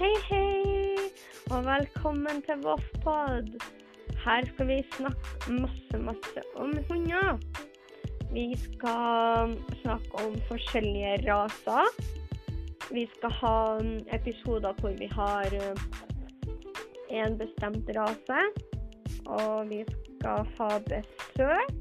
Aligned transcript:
Hei, 0.00 0.14
hei, 0.30 1.10
og 1.52 1.66
velkommen 1.66 2.38
til 2.46 2.62
Voffpod. 2.64 3.50
Her 4.22 4.46
skal 4.48 4.68
vi 4.70 4.78
snakke 4.94 5.56
masse, 5.58 5.98
masse 6.00 6.44
om 6.56 6.70
hunder. 6.88 7.36
Vi 8.32 8.46
skal 8.62 9.52
snakke 9.82 10.22
om 10.22 10.38
forskjellige 10.48 11.18
raser. 11.26 11.92
Vi 12.88 13.04
skal 13.12 13.36
ha 13.42 13.58
episoder 14.16 14.80
hvor 14.80 14.96
vi 15.02 15.10
har 15.12 15.58
en 17.10 17.38
bestemt 17.44 17.92
rase. 17.98 18.40
Og 19.26 19.68
vi 19.68 19.84
skal 19.90 20.48
ha 20.56 20.70
besøk, 20.88 21.76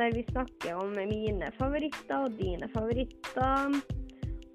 der 0.00 0.16
vi 0.16 0.24
snakker 0.32 0.80
om 0.80 0.96
mine 0.96 1.52
favoritter 1.60 2.24
og 2.24 2.40
dine 2.40 2.72
favoritter 2.72 3.97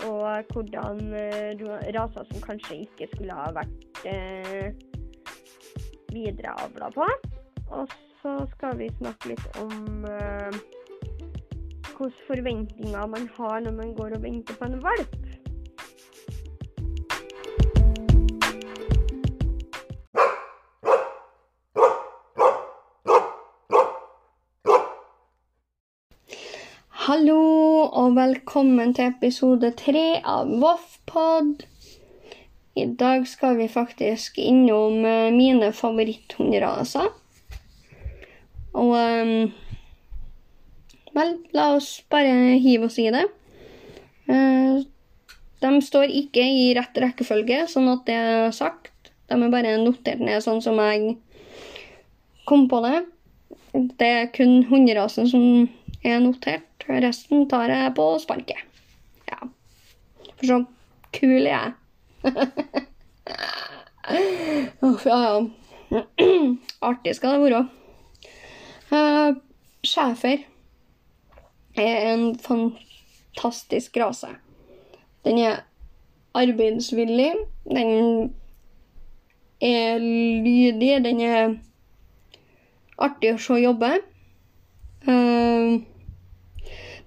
og 0.10 0.54
hvordan 0.54 1.02
uh, 1.14 1.64
raser 1.96 2.28
som 2.30 2.44
kanskje 2.44 2.84
ikke 2.86 3.10
skulle 3.14 3.38
ha 3.38 3.50
vært 3.56 4.02
uh, 4.08 4.70
videreavla 6.14 6.92
på. 6.96 7.10
Og 7.74 7.98
så 8.22 8.38
skal 8.56 8.78
vi 8.80 8.92
snakke 9.00 9.34
litt 9.34 9.60
om 9.62 10.08
uh, 10.08 10.62
hvilke 11.94 12.26
forventninger 12.28 13.08
man 13.08 13.30
har 13.38 13.60
når 13.66 13.78
man 13.78 13.94
går 13.98 14.18
og 14.18 14.24
venter 14.26 14.58
på 14.60 14.70
en 14.70 14.82
valp. 14.84 15.20
Hallo 27.04 27.36
og 27.84 28.14
velkommen 28.16 28.94
til 28.96 29.10
episode 29.10 29.74
tre 29.76 30.22
av 30.24 30.48
Voffpod. 30.62 31.66
I 32.80 32.86
dag 33.02 33.26
skal 33.28 33.58
vi 33.58 33.66
faktisk 33.68 34.40
innom 34.40 35.04
uh, 35.04 35.28
mine 35.36 35.74
favoritthundraser. 35.76 37.10
Og 38.80 38.94
um, 38.96 39.52
Vel, 41.20 41.36
la 41.52 41.68
oss 41.76 41.92
bare 42.08 42.56
hive 42.64 42.88
oss 42.88 43.02
i 43.04 43.10
det. 43.12 43.28
Uh, 44.32 44.88
de 45.60 45.76
står 45.84 46.08
ikke 46.24 46.48
i 46.56 46.70
rett 46.80 47.04
rekkefølge, 47.04 47.66
sånn 47.68 47.92
at 47.98 48.08
det 48.08 48.20
er 48.22 48.56
sagt. 48.56 48.94
De 49.28 49.36
er 49.36 49.52
bare 49.52 49.76
notert 49.84 50.24
ned 50.24 50.40
sånn 50.48 50.64
som 50.64 50.80
jeg 50.80 51.18
kom 52.48 52.70
på 52.72 52.80
det. 52.88 53.00
Det 54.00 54.16
er 54.22 54.38
kun 54.40 54.62
hunderasen 54.72 55.28
som 55.28 55.50
er 56.00 56.24
notert. 56.24 56.73
Resten 56.88 57.48
tar 57.50 57.72
jeg 57.72 57.94
på 57.96 58.08
sparket. 58.20 58.60
Ja. 59.30 59.40
For 60.38 60.46
så 60.50 60.58
kul 61.16 61.48
er 61.48 61.54
jeg. 61.54 61.72
Uff, 64.84 65.06
ja, 65.06 65.20
ja. 65.92 66.02
Artig 66.90 67.16
skal 67.16 67.38
det 67.38 67.42
være. 67.46 67.68
Uh, 68.92 69.36
schæfer 69.84 70.38
er 71.76 72.14
en 72.14 72.40
fantastisk 72.40 73.98
rase. 73.98 74.28
Den 75.26 75.38
er 75.38 75.56
arbeidsvillig. 76.34 77.34
Den 77.64 78.34
er 79.62 79.98
lydig. 79.98 81.06
Den 81.06 81.22
er 81.22 81.56
artig 82.98 83.34
å 83.34 83.42
se 83.42 83.62
jobbe. 83.64 83.94
Uh, 85.08 85.80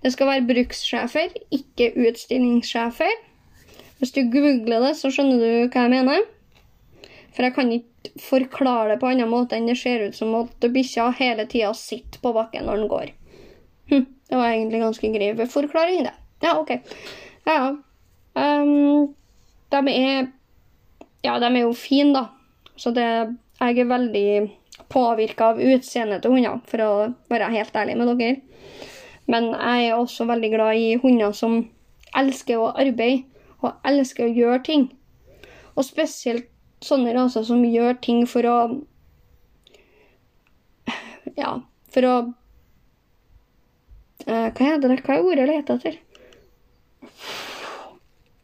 det 0.07 0.13
skal 0.15 0.29
være 0.31 0.47
brukssjefer, 0.47 1.33
ikke 1.51 1.89
utstillingssjefer. 2.07 3.15
Hvis 3.99 4.13
du 4.15 4.21
googler 4.31 4.85
det, 4.85 4.93
så 4.95 5.11
skjønner 5.11 5.41
du 5.43 5.73
hva 5.73 5.83
jeg 5.83 5.93
mener. 5.97 6.21
For 7.35 7.43
jeg 7.43 7.55
kan 7.57 7.73
ikke 7.75 8.13
forklare 8.23 8.93
det 8.93 9.01
på 9.01 9.09
en 9.11 9.19
annen 9.19 9.33
måte 9.33 9.59
enn 9.59 9.67
det 9.67 9.75
ser 9.81 10.05
ut 10.07 10.15
som 10.15 10.31
at 10.39 10.63
bikkja 10.73 11.09
hele 11.19 11.49
tida 11.51 11.73
sitter 11.75 12.23
på 12.23 12.31
bakken 12.37 12.69
når 12.69 12.79
den 12.79 12.93
går. 12.93 13.11
Hm, 13.91 14.07
det 14.31 14.39
var 14.39 14.53
egentlig 14.53 14.85
ganske 14.85 15.11
grei 15.17 15.49
forklaring, 15.57 16.07
det. 16.07 16.15
Ja, 16.45 16.55
OK. 16.61 16.71
Ja, 17.49 17.57
ja. 17.57 17.69
Um, 18.37 19.15
de 19.73 19.83
er 19.91 20.27
Ja, 21.25 21.39
de 21.43 21.49
er 21.49 21.63
jo 21.65 21.75
fine, 21.75 22.13
da. 22.15 22.29
Så 22.77 22.95
det 22.95 23.09
Jeg 23.59 23.79
er 23.81 23.89
veldig 23.89 24.51
påvirka 24.93 25.51
av 25.51 25.59
utseendet 25.59 26.23
til 26.23 26.37
hunder, 26.37 26.61
for 26.69 26.85
å 26.85 26.91
være 27.33 27.49
helt 27.57 27.75
ærlig 27.75 27.97
med 27.97 28.15
dere. 28.21 28.37
Men 29.27 29.51
jeg 29.53 29.89
er 29.89 29.95
også 29.97 30.25
veldig 30.29 30.51
glad 30.53 30.79
i 30.79 30.97
hunder 31.03 31.33
som 31.35 31.65
elsker 32.17 32.61
å 32.63 32.73
arbeide 32.79 33.25
og 33.65 33.73
elsker 33.89 34.27
å 34.27 34.35
gjøre 34.35 34.61
ting. 34.67 34.85
Og 35.77 35.85
spesielt 35.85 36.49
sånne 36.85 37.15
raser 37.17 37.45
som 37.47 37.65
gjør 37.65 37.97
ting 38.03 38.27
for 38.29 38.47
å 38.49 38.59
Ja, 41.37 41.51
for 41.93 42.07
å 42.07 42.15
uh, 44.27 44.49
Hva 44.55 44.63
heter 44.63 44.89
det? 44.89 45.03
Hva 45.05 45.17
er 45.17 45.27
ordet 45.27 45.43
jeg 45.43 45.51
leter 45.51 45.81
etter? 45.81 45.99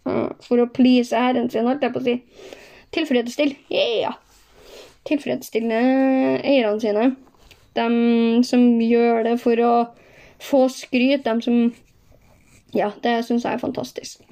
Uh, 0.02 0.28
for 0.42 0.60
å 0.60 0.68
please 0.74 1.16
æren 1.16 1.48
sin, 1.50 1.68
holdt 1.68 1.84
jeg 1.86 1.94
på 1.94 2.02
å 2.02 2.06
si. 2.08 2.16
Tilfredsstille. 2.92 3.56
Yeah! 3.72 4.18
Tilfredsstille 5.08 5.78
eierne 6.42 6.80
sine. 6.82 7.06
De 7.78 7.86
som 8.44 8.66
gjør 8.82 9.24
det 9.24 9.38
for 9.40 9.62
å 9.64 9.72
få 10.42 10.66
skryt, 10.68 11.24
dem 11.24 11.40
som 11.42 11.74
Ja, 12.74 12.90
det 13.04 13.18
syns 13.26 13.44
jeg 13.44 13.52
er 13.52 13.60
fantastisk. 13.60 14.22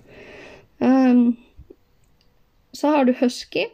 Um, 0.80 1.36
så 2.72 2.88
har 2.88 3.04
du 3.04 3.12
husky. 3.20 3.66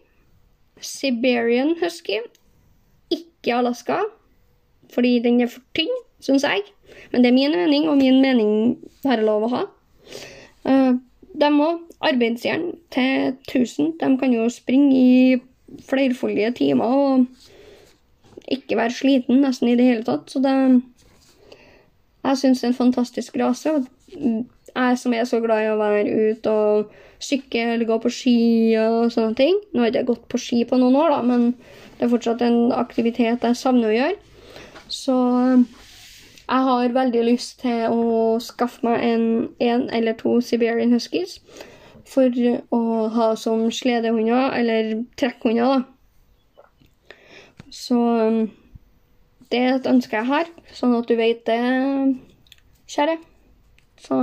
Siberian 0.81 1.77
husky. 1.83 2.19
Ikke 3.11 3.55
Alaska, 3.55 4.01
fordi 4.91 5.19
den 5.23 5.41
er 5.41 5.47
for 5.47 5.63
tynn, 5.75 5.93
syns 6.21 6.43
jeg. 6.43 6.67
Men 7.13 7.23
det 7.23 7.31
er 7.31 7.35
min 7.35 7.55
mening, 7.55 7.89
og 7.89 7.97
min 7.97 8.21
mening 8.23 8.51
har 9.05 9.21
jeg 9.21 9.29
lov 9.29 9.47
å 9.47 9.53
ha. 9.55 9.63
Uh, 10.67 10.99
de 11.41 11.51
òg. 11.51 11.83
Arbeidsjern 12.01 12.75
til 12.93 13.33
1000. 13.49 13.95
De 14.01 14.09
kan 14.21 14.33
jo 14.35 14.49
springe 14.53 14.97
i 14.97 15.39
flerfoldige 15.89 16.51
timer 16.59 16.85
og 16.85 17.25
ikke 18.53 18.77
være 18.77 18.93
sliten 18.93 19.41
nesten 19.41 19.71
i 19.71 19.77
det 19.79 19.87
hele 19.89 20.05
tatt. 20.05 20.29
Så 20.31 20.43
det 20.45 20.53
jeg 22.31 22.43
syns 22.43 22.61
det 22.63 22.69
er 22.69 22.73
en 22.73 22.79
fantastisk 22.81 23.37
rase. 23.41 23.75
Jeg 24.77 24.99
som 25.01 25.15
er 25.17 25.25
så 25.29 25.41
glad 25.41 25.65
i 25.65 25.73
å 25.73 25.81
være 25.81 26.31
ute 26.31 26.53
og 26.53 26.95
sykle 27.23 27.87
gå 27.89 27.99
på 28.03 28.13
ski 28.13 28.39
og 28.81 29.13
sånne 29.15 29.37
ting. 29.39 29.59
Nå 29.73 29.83
har 29.83 29.91
jeg 29.91 30.03
ikke 30.03 30.13
gått 30.13 30.29
på 30.33 30.41
ski 30.41 30.65
på 30.69 30.79
noen 30.81 30.99
år, 31.01 31.15
da, 31.15 31.21
men 31.25 31.49
det 31.97 32.07
er 32.07 32.13
fortsatt 32.13 32.45
en 32.45 32.73
aktivitet 32.77 33.47
jeg 33.47 33.59
savner 33.59 33.93
å 33.93 33.97
gjøre. 33.97 34.19
Så 34.93 35.17
jeg 36.47 36.67
har 36.69 36.93
veldig 36.95 37.25
lyst 37.27 37.57
til 37.63 37.89
å 37.91 38.37
skaffe 38.43 38.85
meg 38.87 39.03
en, 39.03 39.25
en 39.59 39.89
eller 39.91 40.15
to 40.21 40.37
Siberian 40.45 40.95
Huskies 40.95 41.41
for 42.07 42.31
å 42.71 42.83
ha 43.17 43.33
som 43.41 43.65
sledehunder, 43.75 44.53
eller 44.55 44.93
trekkhunder, 45.19 45.81
da. 45.81 45.83
Så 47.75 47.99
det 49.53 49.61
er 49.61 49.77
et 49.77 49.89
ønske 49.91 50.19
jeg 50.19 50.29
har, 50.29 50.49
sånn 50.75 50.97
at 50.99 51.09
du 51.09 51.15
vet 51.19 51.45
det, 51.47 51.59
kjære. 52.91 53.17
Så 54.03 54.21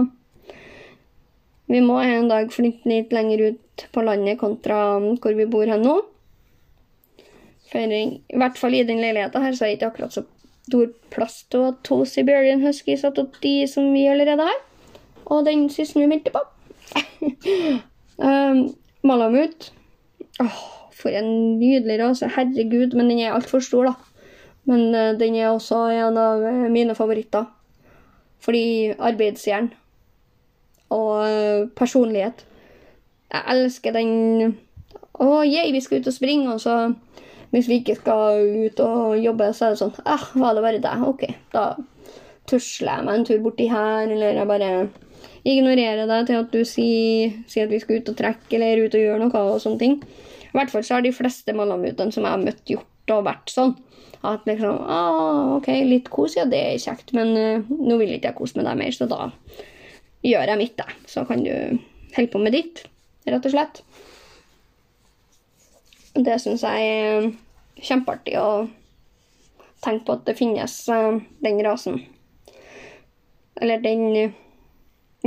vi 1.71 1.79
må 1.83 1.99
en 2.03 2.29
dag 2.29 2.51
flytte 2.53 2.89
litt 2.89 3.13
lenger 3.15 3.47
ut 3.49 3.85
på 3.95 4.03
landet 4.05 4.39
kontra 4.41 4.99
hvor 4.99 5.37
vi 5.37 5.47
bor 5.49 5.69
her 5.69 5.81
nå. 5.81 5.95
For 7.71 7.95
i 7.97 8.19
hvert 8.37 8.59
fall 8.59 8.75
i 8.77 8.83
den 8.85 9.01
leiligheten 9.01 9.41
her 9.41 9.55
så 9.57 9.65
er 9.65 9.73
det 9.73 9.79
ikke 9.79 9.91
akkurat 9.93 10.17
så 10.17 10.25
stor 10.67 10.91
plass 11.13 11.41
til 11.49 11.59
å 11.59 11.69
ha 11.69 11.73
to 11.87 12.03
Siberian 12.07 12.61
Huskies 12.63 13.03
og 13.07 13.17
de 13.43 13.55
som 13.69 13.89
vi 13.95 14.05
allerede 14.11 14.45
har. 14.47 14.59
Og 15.25 15.47
den 15.47 15.65
siste 15.71 15.99
vi 15.99 16.09
meldte 16.11 16.33
på. 16.35 16.43
um, 18.19 18.67
Malamut. 19.07 19.71
Åh, 20.43 20.59
for 20.95 21.15
en 21.15 21.59
nydelig 21.59 21.97
rase. 21.99 22.29
Herregud, 22.35 22.95
men 22.95 23.09
den 23.09 23.23
er 23.23 23.35
altfor 23.35 23.63
stor, 23.63 23.89
da. 23.89 24.12
Men 24.69 24.95
uh, 24.95 25.11
den 25.19 25.35
er 25.35 25.51
også 25.51 25.85
en 25.91 26.19
av 26.19 26.43
uh, 26.43 26.65
mine 26.71 26.95
favoritter. 26.95 27.47
Fordi 28.43 28.91
arbeidsjern 28.99 29.71
og 30.93 31.23
uh, 31.23 31.69
personlighet. 31.75 32.45
Jeg 33.33 33.43
elsker 33.55 33.95
den 33.95 34.13
Å, 35.13 35.25
oh, 35.25 35.41
yeah, 35.45 35.69
vi 35.69 35.81
skal 35.81 36.01
ut 36.01 36.07
og 36.09 36.15
springe, 36.15 36.55
og 36.55 36.61
så 36.61 36.93
hvis 37.53 37.67
vi 37.69 37.75
ikke 37.83 37.99
skal 37.99 38.47
ut 38.65 38.79
og 38.81 39.19
jobbe, 39.21 39.51
så 39.53 39.67
er 39.67 39.75
det 39.75 39.79
sånn 39.83 39.91
ah, 40.09 40.23
Var 40.33 40.55
det 40.57 40.63
bare 40.65 40.79
deg? 40.81 41.03
OK, 41.05 41.27
da 41.53 41.65
tusler 42.49 42.97
jeg 42.97 43.05
meg 43.05 43.19
en 43.19 43.25
tur 43.27 43.43
borti 43.43 43.67
her, 43.69 44.09
eller 44.09 44.39
jeg 44.39 44.49
bare 44.49 44.69
ignorerer 45.47 46.09
deg 46.09 46.25
til 46.27 46.39
at 46.41 46.49
du 46.55 46.63
sier, 46.65 47.37
sier, 47.47 47.67
at 47.67 47.71
vi 47.71 47.79
skal 47.83 48.01
ut 48.01 48.09
og 48.09 48.17
trekke 48.19 48.57
eller 48.57 48.81
ut 48.87 48.97
og 48.97 49.05
gjøre 49.05 49.21
noe 49.21 49.43
og 49.53 49.61
sånne 49.61 49.79
ting. 49.79 49.95
I 50.49 50.57
hvert 50.57 50.73
fall 50.73 50.83
så 50.87 50.97
har 50.97 51.05
de 51.05 51.13
fleste 51.15 51.55
malamutene 51.55 52.15
som 52.15 52.25
jeg 52.25 52.33
har 52.33 52.41
møtt, 52.41 52.65
gjort 52.67 52.89
og 53.11 53.25
vært 53.27 53.51
sånn. 53.51 53.75
At 54.23 54.45
liksom 54.47 54.77
ah, 54.87 55.57
OK, 55.57 55.67
litt 55.89 56.07
kos, 56.13 56.37
ja, 56.37 56.45
det 56.47 56.61
er 56.63 56.79
kjekt, 56.79 57.11
men 57.17 57.33
uh, 57.35 57.71
nå 57.73 57.97
vil 57.99 58.13
ikke 58.15 58.31
jeg 58.31 58.37
kose 58.37 58.59
med 58.59 58.69
deg 58.69 58.79
mer, 58.79 58.95
så 58.95 59.07
da 59.11 59.27
gjør 60.23 60.53
jeg 60.53 60.61
mitt, 60.61 60.77
da. 60.79 60.87
Så 61.11 61.25
kan 61.27 61.43
du 61.43 61.51
holde 62.15 62.29
på 62.31 62.39
med 62.39 62.55
ditt, 62.55 62.85
rett 63.27 63.49
og 63.49 63.55
slett. 63.55 63.81
Det 66.13 66.37
syns 66.39 66.63
jeg 66.63 66.93
er 66.93 67.27
kjempeartig 67.83 68.37
å 68.39 68.47
tenke 69.83 70.05
på 70.07 70.15
at 70.15 70.23
det 70.29 70.37
finnes 70.39 70.77
uh, 70.93 71.19
den 71.43 71.59
rasen. 71.65 71.99
Eller 73.59 73.83
den 73.83 74.07
uh, 74.15 74.39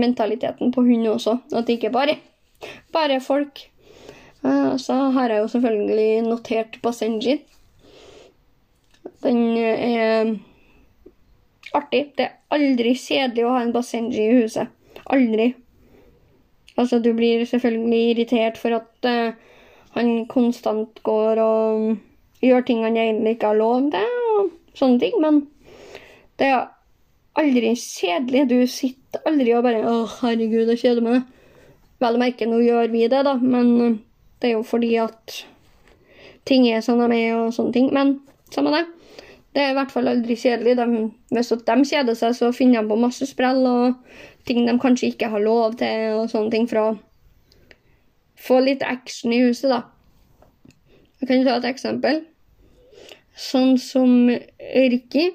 mentaliteten 0.00 0.73
på 0.73 0.87
hund 0.87 1.08
også. 1.11 1.37
At 1.52 1.69
det 1.69 1.76
ikke 1.76 1.93
bare 1.93 2.17
bare 2.93 3.20
folk. 3.20 3.70
Eh, 4.44 4.76
Så 4.76 4.94
har 4.94 5.28
jeg 5.28 5.38
jo 5.38 5.49
selvfølgelig 5.49 6.23
notert 6.23 6.78
Basenji. 6.82 7.40
Den 9.22 9.40
er 9.56 10.34
artig. 11.76 12.12
Det 12.16 12.26
er 12.26 12.34
aldri 12.54 12.94
kjedelig 12.98 13.46
å 13.46 13.54
ha 13.54 13.62
en 13.64 13.74
Basenji 13.74 14.24
i 14.24 14.40
huset. 14.40 14.72
Aldri. 15.12 15.52
Altså, 16.76 16.98
du 17.00 17.12
blir 17.16 17.44
selvfølgelig 17.48 18.02
irritert 18.10 18.58
for 18.60 18.76
at 18.76 19.08
uh, 19.08 19.36
han 19.96 20.26
konstant 20.28 21.00
går 21.06 21.40
og 21.40 22.44
gjør 22.44 22.66
ting 22.68 22.82
han 22.84 22.98
egentlig 23.00 23.36
ikke 23.36 23.52
har 23.52 23.60
lov 23.60 23.86
til, 23.94 24.16
og 24.36 24.50
sånne 24.76 25.00
ting, 25.00 25.16
men 25.22 25.40
det 26.36 26.50
er 26.52 26.66
aldri 27.40 27.72
kjedelig. 27.80 28.44
Du 28.50 28.58
sitter 28.68 29.24
aldri 29.28 29.54
og 29.56 29.64
bare 29.64 29.80
'Å, 29.80 29.96
herregud, 30.20 30.68
jeg 30.74 30.82
kjeder 30.84 31.04
meg'. 31.04 31.24
Vel 32.00 32.18
å 32.18 32.20
merke, 32.20 32.48
nå 32.48 32.60
gjør 32.60 32.90
vi 32.92 33.06
det, 33.08 33.22
da, 33.24 33.34
men 33.40 33.68
eh, 33.80 33.98
det 34.40 34.50
er 34.50 34.58
jo 34.58 34.64
fordi 34.68 34.96
at 35.00 35.46
ting 36.44 36.66
er 36.68 36.82
som 36.84 37.00
de 37.00 37.08
er, 37.08 37.38
og 37.38 37.54
sånne 37.56 37.72
ting. 37.72 37.88
Men 37.94 38.18
samme 38.54 38.75
det. 38.75 38.84
Det 39.56 39.62
er 39.64 39.72
i 39.72 39.76
hvert 39.78 39.93
fall 39.93 40.10
aldri 40.10 40.37
kjedelig. 40.37 40.76
De, 40.76 41.06
hvis 41.32 41.52
de 41.64 41.76
kjeder 41.88 42.16
seg, 42.19 42.34
så 42.37 42.52
finner 42.52 42.82
de 42.82 42.93
på 42.93 43.00
masse 43.00 43.26
sprell 43.28 43.62
og 43.64 43.94
ting 44.46 44.66
de 44.66 44.76
kanskje 44.81 45.14
ikke 45.14 45.31
har 45.32 45.43
lov 45.43 45.78
til, 45.81 46.20
og 46.20 46.31
sånne 46.31 46.52
ting 46.52 46.69
for 46.70 46.82
å 46.82 46.88
få 48.46 48.60
litt 48.62 48.84
action 48.84 49.32
i 49.32 49.40
huset, 49.46 49.72
da. 49.72 49.82
Jeg 51.22 51.31
kan 51.31 51.46
ta 51.46 51.56
et 51.56 51.70
eksempel. 51.72 52.20
Sånn 53.37 53.76
som 53.81 54.28
Ricky. 54.28 55.31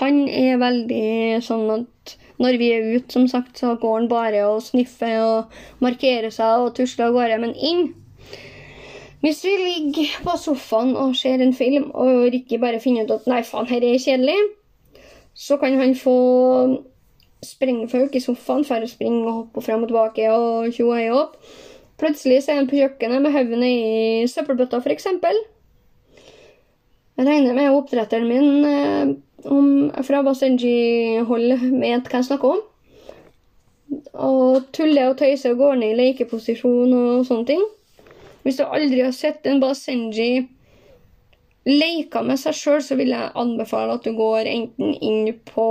Han 0.00 0.24
er 0.28 0.58
veldig 0.60 1.38
sånn 1.42 1.70
at 1.74 2.16
når 2.40 2.58
vi 2.58 2.68
er 2.74 2.90
ute, 2.96 3.12
som 3.12 3.26
sagt, 3.30 3.58
så 3.60 3.74
går 3.78 3.96
han 3.96 4.10
bare 4.10 4.42
og 4.48 4.62
sniffer 4.64 5.18
og 5.22 5.56
markerer 5.84 6.32
seg 6.34 6.64
og 6.64 6.74
tusler 6.78 7.10
av 7.10 7.16
gårde. 7.18 7.40
Men 7.42 7.54
inn 7.54 7.90
Hvis 9.20 9.42
vi 9.44 9.50
ligger 9.60 10.12
på 10.24 10.36
sofaen 10.40 10.94
og 10.96 11.16
ser 11.16 11.42
en 11.44 11.52
film, 11.54 11.90
og 11.90 12.30
Ricky 12.32 12.56
bare 12.60 12.80
finner 12.80 13.04
ut 13.04 13.18
at 13.18 13.26
nei, 13.28 13.42
faen, 13.44 13.68
her 13.68 13.84
er 13.84 14.00
kjedelig, 14.00 14.38
så 15.36 15.58
kan 15.60 15.76
han 15.76 15.92
få 15.96 16.16
springfolk 17.44 18.16
i 18.16 18.22
sofaen, 18.24 18.64
for 18.64 18.80
å 18.80 18.88
springe 18.88 19.26
og 19.26 19.34
hoppe 19.42 19.64
frem 19.64 19.84
og 19.84 19.90
tilbake 19.90 20.30
og 20.32 20.72
tjo 20.76 20.88
og 20.94 21.18
opp. 21.18 21.36
Plutselig 22.00 22.42
så 22.44 22.54
er 22.54 22.62
han 22.62 22.68
på 22.68 22.78
kjøkkenet 22.80 23.20
med 23.20 23.34
hodet 23.34 23.60
i 23.68 24.28
søppelbøtta, 24.32 24.80
f.eks. 24.80 25.10
Jeg 27.20 27.26
regner 27.28 27.52
med 27.52 27.74
oppdretteren 27.76 28.24
min 28.24 28.64
eh, 28.64 29.10
om, 29.52 29.90
fra 30.06 30.22
Basenji-hold 30.24 31.50
vet 31.82 32.08
hva 32.08 32.22
jeg 32.22 32.28
snakker 32.30 32.54
om. 32.54 32.62
Og 34.16 34.70
tuller 34.72 35.10
og 35.10 35.18
tøyser 35.20 35.52
og 35.52 35.60
går 35.60 35.76
ned 35.82 35.92
i 35.92 35.98
lekeposisjon 35.98 36.96
og 36.96 37.28
sånne 37.28 37.48
ting. 37.52 37.66
Hvis 38.44 38.58
du 38.58 38.64
aldri 38.64 39.02
har 39.04 39.14
sett 39.16 39.46
en 39.46 39.60
Basenji 39.60 40.48
leke 41.68 42.22
med 42.24 42.40
seg 42.40 42.56
sjøl, 42.56 42.82
så 42.82 42.96
vil 42.96 43.12
jeg 43.12 43.32
anbefale 43.38 43.98
at 43.98 44.06
du 44.06 44.14
går 44.16 44.48
enten 44.48 44.94
inn 44.96 45.32
på 45.48 45.66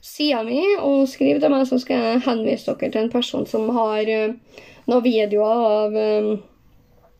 sida 0.00 0.40
mi 0.46 0.62
og 0.80 1.04
skriver 1.12 1.42
til 1.42 1.52
meg, 1.52 1.66
så 1.68 1.78
skal 1.80 2.00
jeg 2.00 2.24
henvise 2.24 2.72
dere 2.72 2.92
til 2.92 3.02
en 3.04 3.12
person 3.12 3.44
som 3.48 3.68
har 3.76 4.08
eh, 4.08 4.32
noen 4.88 5.04
videoer 5.04 5.64
av 5.68 5.98
eh, 6.00 6.30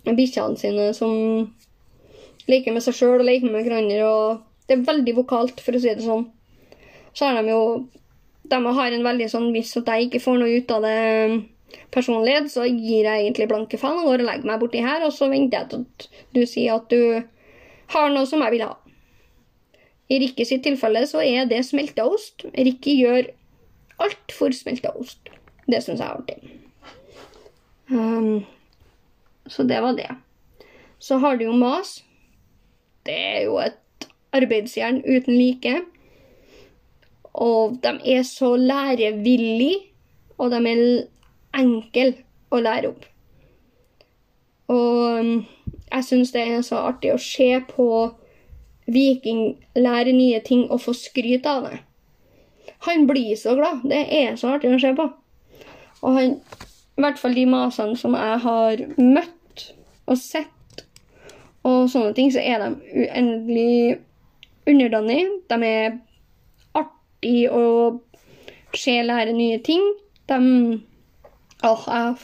bikkjene 0.08 0.56
sine 0.60 0.90
som 0.96 1.12
leker 2.50 2.74
med 2.74 2.84
seg 2.84 2.96
sjøl 2.96 3.20
og 3.20 3.28
leker 3.28 3.52
med 3.52 3.66
hverandre. 3.66 4.00
og 4.08 4.66
Det 4.66 4.78
er 4.78 4.86
veldig 4.88 5.16
vokalt, 5.20 5.60
for 5.60 5.76
å 5.76 5.82
si 5.82 5.92
det 5.92 6.06
sånn. 6.06 6.26
Så 7.12 7.28
er 7.28 7.42
de 7.42 7.52
jo 7.52 7.64
De 8.50 8.56
har 8.56 8.92
en 8.92 9.04
veldig 9.04 9.28
sånn 9.30 9.52
viss 9.54 9.76
at 9.78 9.86
jeg 9.86 10.08
ikke 10.08 10.22
får 10.24 10.40
noe 10.40 10.56
ut 10.58 10.72
av 10.74 10.82
det 10.82 11.00
personlig, 11.94 12.36
så 12.52 12.66
gir 12.68 13.06
jeg 13.06 13.24
egentlig 13.24 13.48
blanke 13.50 13.80
faen 13.80 14.00
og 14.02 14.10
går 14.10 14.24
og 14.24 14.28
legger 14.30 14.50
meg 14.50 14.62
borti 14.62 14.84
her, 14.84 15.04
og 15.06 15.12
så 15.14 15.30
venter 15.32 15.62
jeg 15.62 15.70
til 15.70 15.84
at 15.84 16.08
du 16.36 16.40
sier 16.46 16.78
at 16.78 16.92
du 16.92 17.22
har 17.94 18.14
noe 18.14 18.28
som 18.28 18.42
jeg 18.44 18.56
vil 18.56 18.64
ha. 18.66 18.74
I 20.10 20.18
Rikke 20.24 20.46
sitt 20.46 20.64
tilfelle 20.66 21.04
så 21.06 21.22
er 21.22 21.46
det 21.50 21.62
smelta 21.66 22.06
ost. 22.10 22.42
Rikke 22.54 22.96
gjør 22.98 23.30
alt 24.02 24.34
for 24.34 24.54
smelta 24.54 24.90
ost. 24.98 25.30
Det 25.70 25.82
syns 25.84 26.02
jeg 26.02 26.08
er 26.08 26.18
artig. 26.18 26.56
Um, 27.90 28.42
så 29.46 29.62
det 29.66 29.78
var 29.82 29.94
det. 29.98 30.08
Så 30.98 31.18
har 31.22 31.38
du 31.38 31.46
jo 31.46 31.54
mas. 31.56 32.00
Det 33.06 33.14
er 33.14 33.44
jo 33.46 33.58
et 33.62 34.08
arbeidsjern 34.36 35.00
uten 35.06 35.38
like. 35.38 35.76
Og 37.34 37.78
de 37.82 37.94
er 38.16 38.26
så 38.26 38.56
lærevillige, 38.58 39.78
og 40.38 40.50
de 40.50 40.60
er 40.66 40.82
enkle 41.60 42.12
å 42.50 42.60
lære 42.62 42.90
opp. 42.90 43.06
Og 44.70 45.20
um, 45.20 45.30
jeg 45.90 46.06
syns 46.06 46.32
det 46.34 46.42
er 46.46 46.64
så 46.66 46.82
artig 46.90 47.12
å 47.14 47.20
se 47.22 47.52
på 47.70 47.86
Viking 48.90 49.54
lære 49.78 50.12
nye 50.14 50.40
ting 50.42 50.64
og 50.70 50.82
få 50.82 50.94
skryt 50.98 51.46
av 51.46 51.68
det. 51.68 51.80
Han 52.86 53.06
blir 53.06 53.36
så 53.38 53.54
glad. 53.58 53.84
Det 53.86 54.00
er 54.22 54.36
så 54.40 54.54
artig 54.56 54.72
å 54.74 54.80
se 54.82 54.92
på. 54.96 55.06
Og 56.00 56.16
han, 56.16 56.36
i 56.98 57.04
hvert 57.04 57.20
fall 57.20 57.36
de 57.36 57.46
masene 57.50 57.98
som 57.98 58.16
jeg 58.18 58.38
har 58.44 58.84
møtt 58.98 59.66
og 60.10 60.18
sett, 60.18 60.84
og 61.62 61.90
sånne 61.92 62.14
ting, 62.16 62.30
så 62.32 62.40
er 62.40 62.62
de 62.62 62.70
uendelig 63.04 63.98
underdanige. 64.70 65.26
De 65.50 65.58
er 65.68 65.98
artige 66.78 67.50
å 67.52 67.66
se 68.74 68.96
lære 69.04 69.34
nye 69.36 69.60
ting. 69.64 69.84
De 70.30 70.38
Åh, 71.62 71.88
jeg 71.88 72.16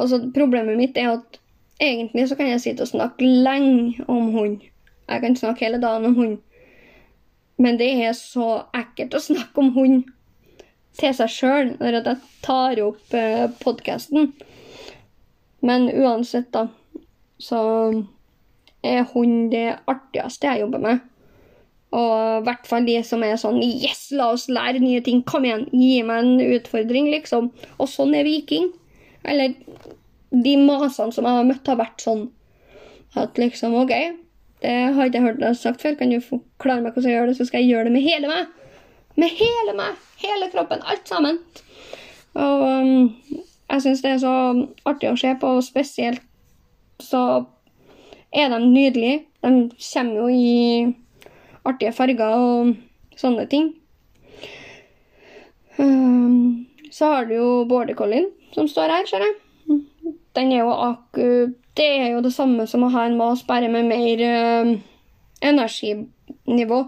Altså, 0.00 0.30
problemet 0.34 0.78
mitt 0.78 0.96
er 0.96 1.10
at 1.12 1.40
egentlig 1.80 2.28
så 2.28 2.36
kan 2.36 2.48
jeg 2.48 2.60
sitte 2.60 2.86
og 2.86 2.88
snakke 2.88 3.24
lenge 3.24 4.04
om 4.08 4.30
hund. 4.32 4.60
Jeg 5.08 5.20
kan 5.20 5.36
snakke 5.36 5.64
hele 5.64 5.80
dagen 5.82 6.04
om 6.04 6.14
hund. 6.14 6.38
Men 7.58 7.76
det 7.76 7.90
er 8.04 8.14
så 8.16 8.62
ekkelt 8.72 9.14
å 9.14 9.20
snakke 9.20 9.60
om 9.60 9.72
hund 9.74 10.04
til 10.96 11.12
seg 11.14 11.28
sjøl 11.28 11.74
når 11.76 11.98
jeg 11.98 12.16
tar 12.44 12.80
opp 12.80 13.14
eh, 13.16 13.44
podkasten. 13.60 14.32
Men 15.60 15.90
uansett, 15.92 16.48
da, 16.56 16.68
så 17.36 17.60
er 18.80 19.04
hund 19.12 19.50
det 19.52 19.76
artigste 19.84 20.48
jeg 20.48 20.64
jobber 20.64 20.80
med. 20.86 21.04
Og 21.96 22.40
i 22.40 22.44
hvert 22.46 22.68
fall 22.70 22.86
de 22.86 22.96
som 23.06 23.22
er 23.26 23.38
sånn 23.40 23.58
Yes, 23.64 24.10
la 24.14 24.30
oss 24.34 24.46
lære 24.52 24.82
nye 24.82 25.02
ting. 25.02 25.24
Kom 25.26 25.46
igjen, 25.46 25.66
gi 25.74 26.02
meg 26.06 26.22
en 26.22 26.52
utfordring, 26.58 27.10
liksom. 27.14 27.50
Og 27.78 27.90
sånn 27.90 28.14
er 28.14 28.28
Viking. 28.28 28.70
Eller 29.26 29.56
de 30.30 30.54
masene 30.62 31.12
som 31.12 31.26
jeg 31.26 31.40
har 31.40 31.48
møtt, 31.48 31.66
har 31.66 31.80
vært 31.80 32.04
sånn 32.04 32.28
at 33.18 33.38
liksom 33.42 33.74
OK, 33.74 33.90
det 34.62 34.74
har 34.94 35.08
ikke 35.08 35.18
jeg 35.18 35.26
hørt 35.26 35.42
deg 35.42 35.58
sagt 35.58 35.82
før. 35.82 35.96
Kan 35.98 36.14
du 36.14 36.20
forklare 36.22 36.84
meg 36.84 36.94
hvordan 36.94 37.10
jeg 37.10 37.18
gjør 37.18 37.30
det, 37.30 37.36
så 37.40 37.48
skal 37.48 37.64
jeg 37.64 37.72
gjøre 37.72 37.88
det 37.88 37.94
med 37.96 38.06
hele 38.06 38.30
meg. 38.30 38.56
Med 39.18 39.34
hele 39.40 39.76
meg. 39.76 39.98
Hele 40.22 40.50
kroppen. 40.52 40.84
Alt 40.86 41.10
sammen. 41.10 41.40
Og 42.38 42.62
um, 42.62 43.08
jeg 43.70 43.82
syns 43.82 44.02
det 44.04 44.14
er 44.14 44.22
så 44.22 44.34
artig 44.86 45.10
å 45.10 45.18
se 45.18 45.32
på, 45.40 45.54
og 45.58 45.66
spesielt 45.66 46.22
så 47.02 47.22
er 48.30 48.52
de 48.52 48.60
nydelige. 48.62 49.24
De 49.42 49.70
kommer 49.80 50.20
jo 50.20 50.28
i 50.30 50.94
artige 51.68 51.92
farger 51.92 52.36
og 52.36 52.74
sånne 53.20 53.46
ting. 53.50 53.72
Um, 55.80 56.66
så 56.92 57.12
har 57.14 57.28
du 57.28 57.36
jo 57.36 57.48
border 57.68 57.96
collien 57.96 58.28
som 58.54 58.68
står 58.68 58.92
her, 58.92 59.06
ser 59.08 59.24
jeg. 59.24 59.36
Den 60.36 60.52
er 60.52 60.64
jo 60.64 60.72
akkurat 60.74 61.56
Det 61.78 61.86
er 61.86 62.08
jo 62.10 62.20
det 62.20 62.32
samme 62.34 62.66
som 62.66 62.82
å 62.84 62.90
ha 62.92 63.04
en 63.06 63.14
mas, 63.16 63.44
bare 63.46 63.68
med 63.70 63.86
mer 63.88 64.20
um, 64.66 64.72
energinivå. 65.40 66.80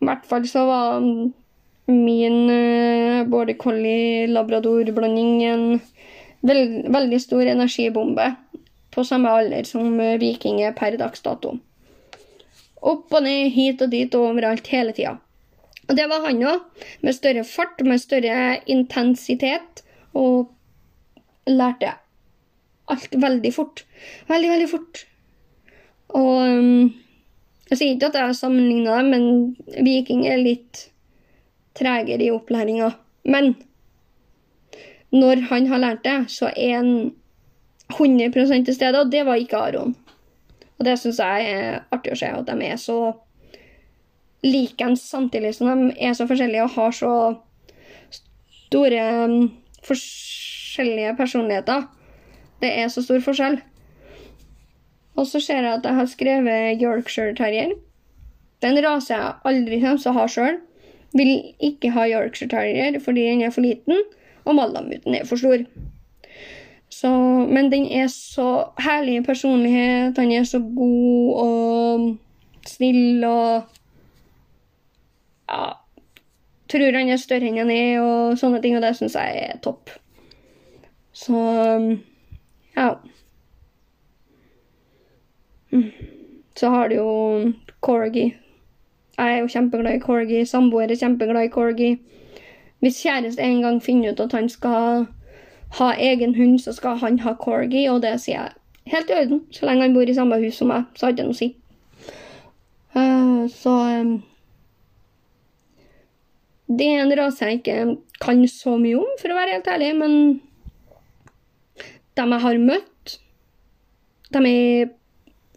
I 0.00 0.06
hvert 0.08 0.24
fall 0.30 0.46
så 0.48 0.62
var 0.64 1.02
min 1.90 2.38
uh, 2.48 3.26
border 3.28 3.58
collie-labrador-blanding 3.60 5.42
en 5.50 5.66
veld, 6.46 6.86
veldig 6.94 7.20
stor 7.20 7.50
energibombe 7.50 8.30
på 8.94 9.04
samme 9.04 9.34
alder 9.42 9.68
som 9.68 9.98
uh, 10.00 10.16
Viking 10.22 10.62
er 10.62 10.72
per 10.78 10.96
dags 10.96 11.26
dato. 11.26 11.58
Opp 12.82 13.12
og 13.14 13.24
ned, 13.24 13.50
hit 13.54 13.82
og 13.82 13.92
dit 13.92 14.14
og 14.14 14.32
overalt 14.32 14.66
hele 14.72 14.92
tida. 14.96 15.16
Og 15.86 15.94
det 15.96 16.08
var 16.10 16.26
han 16.26 16.42
òg, 16.42 16.64
med 17.02 17.14
større 17.14 17.44
fart, 17.46 17.82
med 17.86 18.02
større 18.02 18.58
intensitet 18.66 19.84
og 20.16 20.50
lærte 21.46 21.94
alt 22.90 23.14
veldig 23.22 23.52
fort. 23.54 23.84
Veldig, 24.28 24.50
veldig 24.50 24.68
fort. 24.70 25.04
Og 26.14 26.42
um, 26.42 26.90
jeg 27.70 27.78
sier 27.78 27.94
ikke 27.94 28.10
at 28.10 28.18
jeg 28.18 28.30
har 28.30 28.38
sammenligna 28.38 28.98
dem, 29.00 29.12
men 29.14 29.86
Viking 29.86 30.26
er 30.30 30.42
litt 30.42 30.86
tregere 31.76 32.26
i 32.26 32.32
opplæringa. 32.34 32.92
Men 33.26 33.54
når 35.14 35.46
han 35.50 35.66
har 35.70 35.82
lært 35.82 36.04
det, 36.06 36.18
så 36.32 36.50
er 36.54 36.76
han 36.78 36.92
100 37.94 38.64
til 38.66 38.74
stede, 38.74 39.00
og 39.00 39.10
det 39.12 39.26
var 39.26 39.38
ikke 39.38 39.58
Aron. 39.58 39.94
Og 40.78 40.84
det 40.84 40.98
syns 41.00 41.20
jeg 41.22 41.52
er 41.52 41.78
artig 41.94 42.12
å 42.12 42.18
se, 42.20 42.28
at 42.28 42.50
de 42.50 42.66
er 42.66 42.80
så 42.80 42.98
likens 44.44 45.02
samtidig 45.08 45.54
som 45.56 45.70
de 45.70 45.94
er 45.96 46.12
så 46.14 46.26
forskjellige 46.28 46.66
og 46.66 46.74
har 46.76 46.92
så 46.94 47.12
store 48.66 49.06
um, 49.24 49.38
forskjellige 49.86 51.16
personligheter. 51.16 51.86
Det 52.60 52.70
er 52.82 52.92
så 52.92 53.02
stor 53.04 53.24
forskjell. 53.24 53.58
Og 55.16 55.26
så 55.26 55.40
ser 55.40 55.64
jeg 55.64 55.72
at 55.72 55.84
jeg 55.84 55.96
har 55.96 56.08
skrevet 56.12 56.82
Yorkshire 56.82 57.34
Terrier. 57.36 57.72
Den 58.62 58.78
rase 58.84 59.14
jeg 59.14 59.34
aldri 59.44 59.80
kommer 59.80 60.00
til 60.00 60.12
å 60.12 60.18
ha 60.18 60.26
sjøl. 60.28 60.58
Vil 61.16 61.32
ikke 61.64 61.92
ha 61.96 62.04
Yorkshire 62.10 62.52
Terrier 62.52 62.98
fordi 63.00 63.24
den 63.30 63.44
er 63.46 63.54
for 63.54 63.64
liten, 63.64 64.02
og 64.44 64.58
Malamuten 64.58 65.16
er 65.16 65.24
for 65.28 65.40
stor. 65.40 65.64
Så, 66.96 67.08
men 67.52 67.72
den 67.72 67.86
er 67.92 68.06
så 68.08 68.68
herlig 68.78 69.16
i 69.16 69.24
personlighet. 69.24 70.18
Han 70.18 70.32
er 70.32 70.44
så 70.48 70.58
god 70.58 71.34
og 71.42 72.16
snill 72.66 73.24
og 73.24 73.62
Ja. 75.48 75.66
Tror 76.68 76.96
han 76.98 77.08
er 77.08 77.20
større 77.22 77.46
enn 77.46 77.60
han 77.60 77.70
er, 77.70 78.00
og 78.02 78.38
sånne 78.40 78.58
ting, 78.62 78.74
og 78.74 78.82
det 78.82 78.96
syns 78.98 79.14
jeg 79.14 79.42
er 79.42 79.60
topp. 79.62 79.90
Så 81.14 81.42
ja. 82.76 82.88
Så 86.56 86.70
har 86.72 86.88
du 86.88 86.94
jo 86.96 87.12
Corgi. 87.80 88.34
Jeg 89.18 89.34
er 89.34 89.38
jo 89.38 89.52
kjempeglad 89.52 90.00
i 90.00 90.02
Corgi. 90.02 90.44
Samboer 90.44 90.90
er 90.90 90.98
kjempeglad 90.98 91.44
i 91.44 91.52
Corgi. 91.52 91.92
Hvis 92.80 93.02
kjæreste 93.04 93.42
en 93.42 93.62
gang 93.62 93.82
finner 93.82 94.12
ut 94.12 94.20
at 94.20 94.32
han 94.32 94.48
skal 94.48 95.06
ha 95.76 95.90
egen 96.00 96.34
hund, 96.36 96.60
så 96.62 96.72
skal 96.72 96.98
han 97.02 97.18
ha 97.24 97.34
Corgi, 97.40 97.86
og 97.92 98.00
det 98.04 98.16
sier 98.22 98.38
jeg 98.38 98.92
helt 98.92 99.10
i 99.10 99.18
orden. 99.18 99.42
Så 99.52 99.66
lenge 99.68 99.86
han 99.86 99.96
bor 99.96 100.08
i 100.08 100.16
samme 100.16 100.38
hus 100.42 100.60
som 100.60 100.72
meg, 100.72 100.88
så 100.96 101.08
hadde 101.08 101.20
det 101.20 101.28
noe 101.28 101.36
å 101.36 101.40
si. 101.40 101.52
Uh, 102.96 103.44
så 103.52 103.72
um, 104.00 104.12
Det 106.66 106.86
er 106.88 107.02
en 107.02 107.16
rase 107.18 107.44
jeg 107.46 107.60
ikke 107.60 107.96
kan 108.22 108.40
så 108.50 108.76
mye 108.80 108.98
om, 109.02 109.10
for 109.20 109.32
å 109.32 109.38
være 109.38 109.58
helt 109.58 109.68
ærlig, 109.70 109.90
men 110.00 110.14
de 112.16 112.24
jeg 112.24 112.42
har 112.46 112.62
møtt, 112.62 113.18
de 114.32 114.40
er 114.48 114.94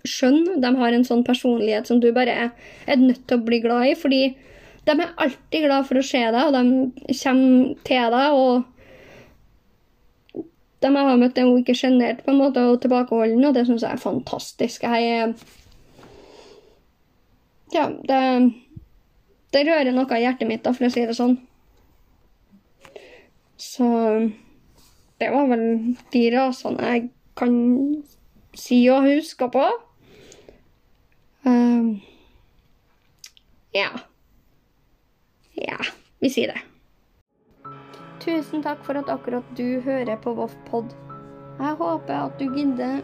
skjønne. 0.07 0.59
De 0.61 0.73
har 0.81 0.95
en 0.95 1.07
sånn 1.07 1.23
personlighet 1.27 1.87
som 1.87 2.01
du 2.03 2.11
bare 2.15 2.35
er 2.35 2.99
nødt 2.99 3.23
til 3.27 3.39
å 3.39 3.45
bli 3.45 3.61
glad 3.63 3.93
i, 3.93 3.95
fordi 3.99 4.21
de 4.85 4.95
er 4.95 5.15
alltid 5.21 5.65
glad 5.65 5.87
for 5.87 5.99
å 5.99 6.05
se 6.05 6.19
deg, 6.19 6.43
og 6.43 6.55
de 6.55 7.15
kommer 7.21 7.79
til 7.87 8.13
deg. 8.15 8.35
og 8.43 8.78
de 10.79 10.91
jeg 10.95 11.07
har 11.09 11.19
møtt, 11.19 11.37
er 11.37 11.47
jo 11.47 11.59
ikke 11.59 11.75
sjenert 11.75 12.23
på 12.23 12.31
en 12.31 12.39
måte 12.39 12.63
og 12.71 12.79
tilbakeholden, 12.83 13.43
og 13.45 13.55
det 13.55 13.65
syns 13.67 13.83
jeg 13.83 13.91
er 13.91 14.03
fantastisk. 14.03 14.83
Jeg 14.83 15.09
er 15.19 15.33
Ja, 17.73 17.85
det, 17.85 18.21
det 19.53 19.65
rører 19.67 19.91
noe 19.93 20.17
i 20.17 20.23
hjertet 20.23 20.49
mitt, 20.49 20.63
da, 20.65 20.73
for 20.73 20.87
å 20.87 20.93
si 20.93 21.03
det 21.05 21.17
sånn. 21.17 21.35
Så 23.59 23.85
det 25.19 25.29
var 25.35 25.51
vel 25.51 25.65
de 26.15 26.23
rasene 26.33 26.93
jeg 26.93 27.09
kan 27.37 27.53
si 28.57 28.79
og 28.91 29.05
huske 29.05 29.49
på. 29.51 29.67
Um, 31.43 31.99
ja. 33.75 33.91
Ja, 35.59 35.79
vi 36.23 36.31
sier 36.31 36.55
det. 36.55 36.68
Tusen 38.19 38.59
takk 38.59 38.81
for 38.83 38.99
at 38.99 39.07
akkurat 39.07 39.47
du 39.55 39.79
hører 39.85 40.17
på 40.19 40.33
Voff 40.35 40.55
Pod. 40.67 40.91
Jeg 41.59 41.75
håper 41.79 42.15
at 42.17 42.33
du 42.35 42.49
gidder 42.51 42.99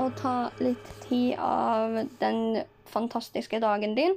å 0.00 0.06
ta 0.16 0.48
litt 0.64 0.86
tid 1.04 1.36
av 1.36 1.98
den 2.22 2.62
fantastiske 2.88 3.60
dagen 3.60 3.92
din 3.98 4.16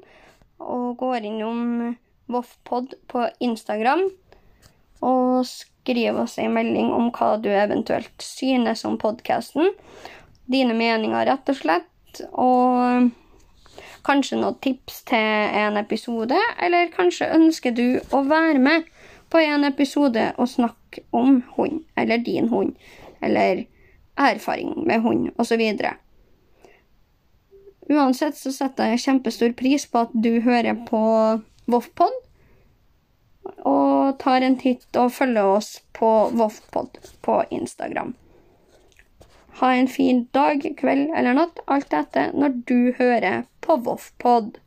og 0.63 0.95
går 1.01 1.27
innom 1.27 1.97
Voff 2.31 2.53
Pod 2.63 2.95
på 3.11 3.25
Instagram 3.43 4.05
og 5.03 5.43
skriver 5.47 6.21
oss 6.23 6.37
en 6.39 6.55
melding 6.55 6.93
om 6.95 7.09
hva 7.15 7.33
du 7.43 7.49
eventuelt 7.51 8.23
synes 8.23 8.85
om 8.87 8.95
podkasten. 9.01 9.73
Dine 10.47 10.75
meninger, 10.75 11.27
rett 11.27 11.51
og 11.51 11.59
slett. 11.59 12.23
Og 12.31 13.11
kanskje 14.07 14.39
noen 14.39 14.55
tips 14.63 15.03
til 15.11 15.59
en 15.63 15.79
episode, 15.83 16.39
eller 16.63 16.95
kanskje 16.95 17.27
ønsker 17.35 17.75
du 17.75 17.99
å 18.15 18.23
være 18.27 18.63
med 18.63 18.87
på 19.29 19.41
en 19.41 19.63
episode 19.67 20.31
og 20.37 20.49
snakke 20.49 21.03
om 21.11 21.41
hund, 21.55 21.83
eller 21.97 22.17
din 22.17 22.49
hund, 22.49 22.75
eller 23.21 23.65
erfaring 24.17 24.87
med 24.87 25.01
hund, 25.01 25.29
osv. 25.37 25.61
Uansett 27.89 28.37
så 28.37 28.51
setter 28.53 28.91
jeg 28.91 29.03
kjempestor 29.05 29.53
pris 29.57 29.85
på 29.89 30.05
at 30.05 30.13
du 30.13 30.41
hører 30.45 30.77
på 30.89 31.03
Voffpod, 31.69 32.17
og 33.65 34.17
tar 34.21 34.45
en 34.45 34.57
titt 34.61 34.97
og 34.99 35.13
følger 35.13 35.45
oss 35.57 35.79
på 35.97 36.09
Voffpod 36.37 36.99
på 37.25 37.41
Instagram. 37.49 38.13
Ha 39.59 39.73
en 39.75 39.89
fin 39.91 40.23
dag, 40.33 40.63
kveld 40.77 41.09
eller 41.17 41.35
natt, 41.35 41.59
alt 41.67 41.93
etter 41.93 42.31
når 42.37 42.61
du 42.69 42.93
hører 42.99 43.43
på 43.65 43.75
Voffpod. 43.83 44.59